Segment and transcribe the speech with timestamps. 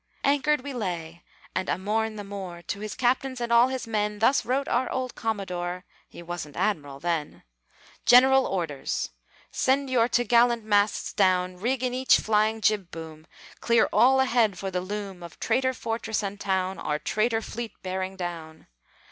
[0.23, 1.21] Anchored we lay,
[1.53, 4.91] and a morn the more, To his captains and all his men Thus wrote our
[4.91, 7.43] old commodore (He wasn't Admiral then):
[8.07, 9.11] "GENERAL ORDERS:
[9.51, 13.27] Send your to'gallant masts down, Rig in each flying jib boom!
[13.59, 18.15] Clear all ahead for the loom Of traitor fortress and town, Or traitor fleet bearing
[18.15, 18.65] down.